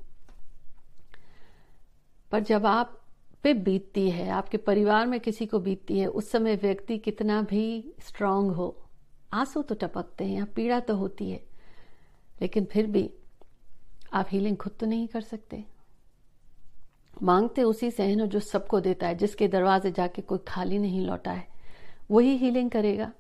पर 2.32 2.40
जब 2.40 2.66
आप 2.66 3.00
पे 3.42 3.54
बीतती 3.54 4.11
है, 4.11 4.28
आपके 4.28 4.56
परिवार 4.56 5.06
में 5.06 5.20
किसी 5.20 5.47
को 5.47 5.59
बीतती 5.59 5.99
है, 5.99 6.06
उस 6.06 6.30
समय 6.30 6.56
व्यक्ति 6.56 6.99
कितना 6.99 7.42
भी 7.42 7.94
स्ट्रांग 8.00 8.50
हो, 8.50 8.85
आँसू 9.32 9.62
तो 9.62 9.75
टपकते 9.75 10.25
हैं 10.25 10.47
पीड़ा 10.47 10.80
तो 10.80 10.97
होती 10.97 11.30
है, 11.30 11.40
लेकिन 12.42 12.64
फिर 12.64 12.87
भी 12.87 13.11
आप 14.12 14.26
हीलिंग 14.30 14.56
खुद 14.56 14.73
तो 14.80 14.87
नहीं 14.87 15.09
कर 15.09 15.20
सकते। 15.20 15.64
मांगते 17.23 17.62
उसी 17.62 17.90
से 17.90 18.02
हैं 18.02 18.28
जो 18.28 18.40
सबको 18.40 18.80
देता 18.80 19.09
है, 19.09 19.14
जिसके 19.14 19.49
दरवाजे 19.49 19.90
जाके 19.90 20.23
कोई 20.23 20.38
खाली 20.49 20.78
नहीं 20.78 21.00
लौटा 21.00 21.32
है, 21.32 21.49
वही 22.11 22.37
हीलिंग 22.37 22.70
करेगा। 22.70 23.12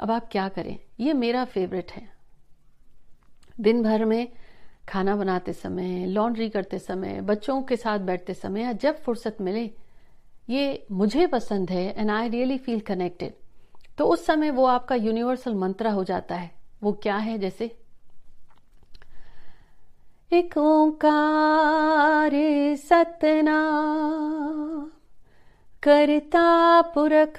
अब 0.00 0.10
आप 0.10 0.28
क्या 0.32 0.48
करें? 0.48 0.78
ये 1.00 1.12
मेरा 1.12 1.44
फेवरेट 1.44 1.92
है। 1.92 2.08
दिन 3.60 3.82
भर 3.82 4.04
में 4.04 4.32
खाना 4.88 5.14
बनाते 5.16 5.52
समय 5.52 6.06
लॉन्ड्री 6.06 6.48
करते 6.48 6.78
समय, 6.78 7.20
बच्चों 7.20 7.60
के 7.62 7.76
साथ 7.76 7.98
बैठते 7.98 8.34
समय 8.34 8.62
या 8.62 8.72
जब 8.72 9.02
फुर्सत 9.02 9.36
मिले, 9.40 9.70
ये 10.50 10.86
मुझे 10.92 11.26
पसंद 11.26 11.70
है 11.70 11.84
and 11.92 12.10
I 12.10 12.28
really 12.28 12.58
feel 12.58 12.80
connected 12.80 13.34
तो 13.98 14.04
उस 14.04 14.26
समय 14.26 14.50
वो 14.50 14.64
आपका 14.64 14.94
यूनिवर्सल 14.94 15.54
मंत्र 15.54 15.88
हो 15.88 16.04
जाता 16.04 16.34
है। 16.34 16.50
वो 16.82 16.92
क्या 16.92 17.16
है 17.16 17.38
जैसे? 17.38 17.64
एक 20.32 20.56
ओंकार 20.58 22.30
सतना 22.76 23.58
करता 25.82 26.80
पुरख 26.94 27.38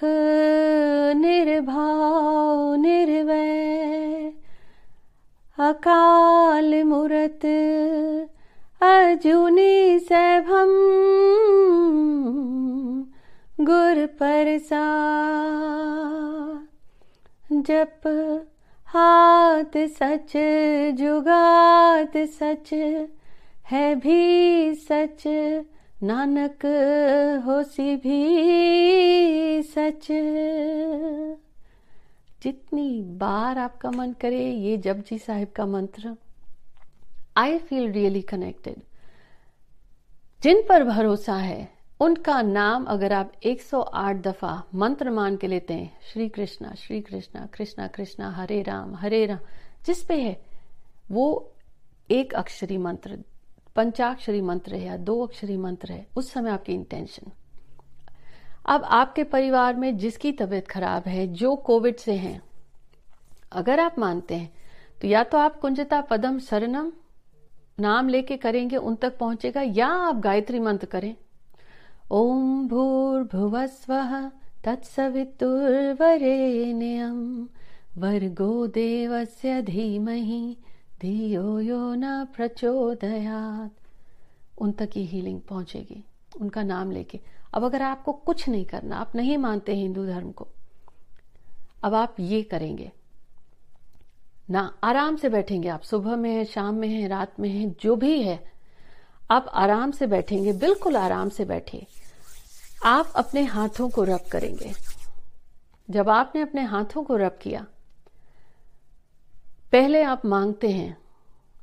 निर्भाव 1.16 2.74
निर्वय 2.76 4.03
अकाल 5.58 6.84
मूरत, 6.84 7.46
अर्जुनी 8.82 10.00
सैभम, 10.00 10.72
गुर 13.62 14.06
परसा 14.06 14.82
जप 17.54 18.02
हाथ 18.88 19.78
सच, 19.78 20.34
जुगात 21.00 22.18
सच, 22.18 22.74
है 23.72 23.96
भी 23.96 24.74
सच, 24.76 25.24
नानक 26.04 26.66
होसी 27.46 27.96
भी 27.96 28.20
सच। 29.64 30.08
जितनी 32.44 33.02
बार 33.02 33.58
आपका 33.58 33.92
मन 33.92 34.14
करे, 34.14 34.52
ये 34.52 34.78
जपजी 34.78 35.18
साहिब 35.18 35.52
का 35.56 35.66
मंत्र। 35.66 36.16
आई 37.38 37.58
फील 37.58 37.92
रियली 37.92 38.22
कनेक्टेड 38.22 38.82
जिन 40.42 40.62
पर 40.70 40.84
भरोसा 40.84 41.36
है, 41.36 41.70
उनका 42.00 42.42
नाम 42.42 42.86
अगर 42.86 43.14
आप 43.14 43.32
108 43.44 44.22
दफ़ा 44.22 44.64
मंत्र 44.76 45.10
मान 45.10 45.38
के 45.38 45.48
लेते 45.48 45.74
हैं, 45.74 46.00
श्री 46.12 46.28
कृष्णा 46.30 46.74
श्री 46.74 47.02
कृष्णा 47.02 47.46
कृष्णा 47.54 47.88
कृष्णा, 47.88 48.30
हरे 48.30 48.62
राम 48.62 48.96
हरे 48.96 49.26
राम, 49.26 49.40
जिस 49.86 50.04
पे 50.04 50.22
है, 50.22 50.42
वो 51.12 51.54
एक 52.12 52.34
अक्षरी 52.34 52.78
मंत्र, 52.78 53.18
पंचाक्षरी 53.76 54.42
मंत्र 54.42 54.76
है 54.76 54.86
या 54.86 54.98
दो 54.98 55.20
अक्षरी 55.26 55.58
मंत्र 55.58 55.92
है, 55.92 56.08
उस 56.16 56.32
समय 56.32 56.50
आपकी 56.50 56.74
इंटेंशन 56.74 57.32
अब 58.66 58.84
आपके 58.84 59.24
परिवार 59.24 59.76
में 59.76 59.98
जिसकी 59.98 60.32
तबीयत 60.32 60.68
खराब 60.68 61.04
है, 61.08 61.28
जो 61.28 61.56
कोविड 61.56 61.96
से 61.96 62.14
हैं, 62.14 62.42
अगर 63.52 63.80
आप 63.80 64.00
मानते 64.00 64.36
हैं 64.36 64.54
तो 65.02 65.08
या 65.08 65.24
तो 65.24 65.38
आप 65.38 65.60
कुंजता 65.60 66.02
पदम 66.02 66.40
सरनम 66.40 66.92
नाम 67.80 68.10
लेके 68.10 68.38
करेंगे, 68.38 68.76
उन 68.76 68.96
तक 68.96 69.18
पहुंचेगा, 69.18 69.62
या 69.62 69.88
आप 69.88 70.16
गायत्री 70.16 70.60
मंत्र 70.60 70.88
करें। 70.88 71.16
ओम 72.12 72.68
भूर्भुवस्व 72.68 74.32
तत्सवितुर्वरेण्यम 74.64 77.48
वर्गो 77.98 78.68
देवस्य 78.68 79.62
धीमहि, 79.62 80.58
धियो 81.02 81.60
यो 81.60 81.94
न 81.94 82.26
प्रचोदयात। 82.26 83.72
उन 84.58 84.72
तक 84.72 84.90
ही 84.96 85.06
हीलिंग 85.06 85.42
पहुंचेगी। 85.42 86.04
उनका 86.42 86.64
नाम 86.64 86.92
लेके। 86.92 87.20
अब 87.54 87.64
अगर 87.64 87.82
आपको 87.82 88.14
कुछ 88.14 88.48
नहीं 88.50 88.66
करना, 88.66 88.98
आप 88.98 89.16
नहीं 89.16 89.38
मानते 89.38 89.76
हिंदू 89.76 90.06
धर्म 90.06 90.32
को, 90.32 90.48
अब 91.84 91.94
आप 91.94 92.16
ये 92.20 92.42
करेंगे। 92.44 92.92
ना, 94.50 94.78
आराम 94.84 95.16
से 95.16 95.30
बैठेंगे 95.30 95.70
आप। 95.70 95.82
सुबह 95.82 96.16
में 96.16 96.30
है, 96.32 96.46
शाम 96.46 96.76
में 96.76 96.88
है, 96.88 97.08
रात 97.08 97.40
में 97.40 97.50
है, 97.50 97.70
जो 97.82 97.96
भी 97.96 98.22
है, 98.22 98.52
आप 99.32 99.46
आराम 99.54 99.92
से 99.92 100.08
बैठेंगे, 100.08 100.54
बिल्कुल 100.54 100.98
आराम 100.98 101.30
से 101.30 101.46
बैठिए 101.46 101.86
आप 102.86 103.14
अपने 103.16 103.44
हाथों 103.44 103.90
को 103.90 104.04
रब 104.04 104.26
करेंगे। 104.32 104.74
जब 105.90 106.10
आपने 106.10 106.42
अपने 106.42 106.64
हाथों 106.64 107.04
को 107.04 107.16
रब 107.16 107.38
किया, 107.42 107.66
पहले 109.72 110.04
आप 110.04 110.26
मांगते 110.26 110.70
हैं 110.70 110.98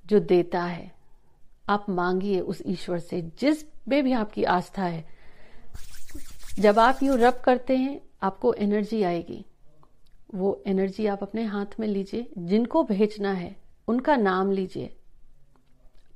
जो 0.06 0.20
देता 0.20 0.62
है। 0.62 0.99
आप 1.70 1.86
मांगिए 1.88 2.40
उस 2.40 2.62
ईश्वर 2.66 2.98
से, 2.98 3.22
जिस 3.22 3.64
में 3.88 4.04
भी 4.04 4.12
आपकी 4.12 4.44
आस्था 4.44 4.82
है। 4.82 5.06
जब 6.58 6.78
आप 6.78 7.02
यू 7.02 7.16
रब 7.16 7.40
करते 7.44 7.76
हैं, 7.76 8.00
आपको 8.22 8.54
एनर्जी 8.54 9.02
आएगी। 9.02 9.44
वो 10.34 10.62
एनर्जी 10.66 11.06
आप 11.06 11.22
अपने 11.22 11.44
हाथ 11.44 11.66
में 11.80 11.88
लीजिए, 11.88 12.30
जिनको 12.38 12.82
भेजना 12.84 13.32
है, 13.32 13.56
उनका 13.88 14.16
नाम 14.16 14.52
लीजिए, 14.52 14.96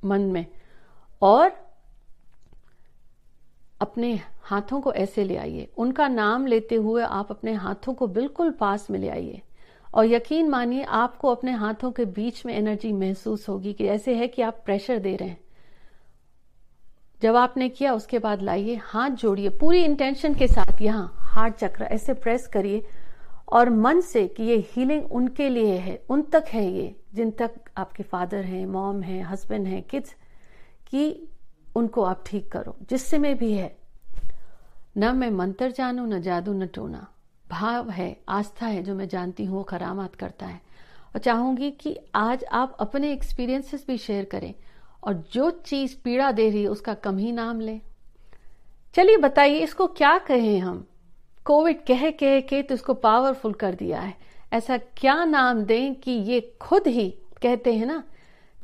मन 0.05 0.21
में। 0.21 0.45
और 1.21 1.65
अपने 3.81 4.19
हाथों 4.41 4.81
को 4.81 4.93
ऐसे 4.93 5.23
ले 5.23 5.37
आइए। 5.37 5.71
उनका 5.77 6.07
नाम 6.07 6.45
लेते 6.45 6.75
हुए 6.75 7.03
आप 7.03 7.31
अपने 7.31 7.53
हाथों 7.53 7.93
को 7.93 8.07
बिल्कुल 8.07 8.51
पास 8.51 8.89
में 8.89 8.99
ले 8.99 9.09
आइए। 9.09 9.41
और 9.95 10.05
यकीन 10.05 10.49
मानिए, 10.49 10.83
आपको 10.83 11.27
अपने 11.27 11.51
हाथों 11.51 11.91
के 11.91 12.05
बीच 12.05 12.45
में 12.45 12.53
एनर्जी 12.53 12.93
महसूस 12.93 13.49
होगी 13.49 13.73
कि 13.73 13.85
ऐसे 13.85 14.15
है 14.15 14.27
कि 14.27 14.41
आप 14.41 14.61
प्रेशर 14.65 14.99
दे 14.99 15.15
रहे 15.15 15.29
हैं। 15.29 15.44
जब 17.21 17.35
आपने 17.35 17.69
किया, 17.69 17.93
उसके 17.93 18.19
बाद 18.19 18.41
लाइए, 18.41 18.75
हाथ 18.83 19.09
जोड़िए, 19.09 19.49
पूरी 19.49 19.83
इंटेंशन 19.83 20.33
के 20.33 20.47
साथ 20.47 20.81
यहाँ 20.81 21.15
हार्ट 21.19 21.55
चक्र, 21.55 21.83
ऐसे 21.83 22.13
प्रेस 22.13 22.47
करिए 22.47 22.83
और 23.49 23.69
मन 23.69 24.01
से 24.01 24.27
कि 24.27 24.43
ये 24.43 24.65
हीलिंग 24.69 25.11
उनके 25.11 25.49
लिए 25.49 25.77
है, 25.77 26.01
उन 26.09 26.21
तक 26.21 26.45
है 26.47 26.71
ये, 26.71 26.95
जिन 27.13 27.31
तक 27.31 27.51
आपके 27.77 28.03
फादर 28.03 28.43
हैं 28.43 28.65
मॉम 28.65 29.01
हैं 29.01 29.23
हस्बैंड 29.23 29.67
हैं 29.67 29.83
किड्स 29.83 30.15
कि 30.87 31.27
उनको 31.75 32.03
आप 32.03 32.23
ठीक 32.27 32.51
करो, 32.51 32.75
जिससे 32.89 33.17
में 33.17 33.37
भी 33.37 33.53
है। 33.53 33.77
न 34.97 35.15
मैं 35.15 35.31
मंत्र 35.31 35.71
जानू, 35.71 36.05
न 36.05 36.21
जादू, 36.21 36.53
न 36.53 36.67
टोना। 36.67 37.07
भाव 37.49 37.89
है, 37.89 38.17
आस्था 38.29 38.65
है, 38.65 38.83
जो 38.83 38.95
मैं 38.95 39.07
जानती 39.07 39.45
हूँ, 39.45 39.57
वो 39.57 39.63
करामात 39.63 40.15
करता 40.15 40.45
है। 40.45 40.61
और 41.15 41.19
चाहूँगी 41.19 41.71
कि 41.71 41.97
आज 42.15 42.43
आप 42.43 42.77
अपने 42.79 43.11
एक्सपीरियंसेस 43.11 43.85
भी 43.87 43.97
शेयर 43.97 44.25
करें। 44.25 44.53
और 45.05 45.23
जो 45.33 45.49
चीज़ 45.49 45.95
पीड़ा 46.03 46.31
दे 46.31 46.49
रही 46.49 46.61
है, 46.61 46.67
उसका 46.67 46.93
कम 46.93 47.17
ही 47.17 47.31
नाम 47.31 47.59
लें। 47.59 47.81
चलिए 48.95 49.17
बताइए, 49.17 49.59
इसको 49.59 49.87
क्या 49.87 50.17
कहें 50.17 50.59
हम? 50.59 50.87
कोविड 51.45 51.85
कह 51.85 52.09
कह 52.11 52.39
के 52.39 52.61
तो 52.63 52.73
इसको 52.73 52.93
पावरफुल 52.93 53.53
कर 53.53 53.75
दिया 53.75 53.99
है। 53.99 54.13
ऐसा 54.53 54.77
क्या 54.77 55.25
नाम 55.25 55.63
दें 55.63 55.95
कि 55.95 56.11
ये 56.11 56.57
खुद 56.61 56.87
ही 56.87 57.09
कहते 57.41 57.73
हैं 57.73 57.85
ना, 57.85 58.03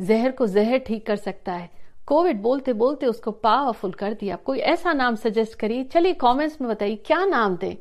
जहर 0.01 0.31
को 0.31 0.48
जहर 0.48 0.77
ठीक 0.77 1.05
कर 1.07 1.15
सकता 1.15 1.53
है। 1.53 1.69
कोविड 2.07 2.41
बोलते 2.41 2.74
बोलते 2.74 3.05
उसको 3.05 3.31
पावरफुल 3.31 3.91
कर 3.91 4.13
दिया। 4.13 4.36
कोई 4.36 4.60
ऐसा 4.60 4.93
नाम 4.93 5.15
सजेस्ट 5.15 5.60
करिए। 5.60 5.83
चलिए 5.83 6.13
कमेंट्स 6.13 6.62
में 6.62 6.69
बताइए, 6.69 6.95
क्या 6.95 7.25
नाम 7.25 7.57
दें 7.57 7.75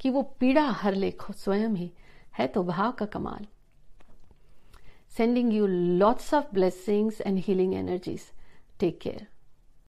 कि 0.00 0.10
वो 0.10 0.22
पीड़ा 0.22 0.62
हर 0.62 0.94
ले 0.94 1.12
स्वयं 1.30 1.68
ही। 1.68 1.92
है 2.38 2.46
तो 2.46 2.62
भाव 2.62 2.92
का 2.92 3.06
कमाल। 3.06 3.46
sending 5.10 5.50
you 5.50 5.66
lots 5.66 6.32
of 6.32 6.52
blessings 6.52 7.20
and 7.20 7.40
healing 7.40 7.74
energies. 7.74 8.32
Take 8.78 9.00
care. 9.00 9.26